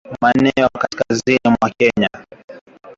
[0.21, 2.09] maeneo ya kaskazini mwa Kenya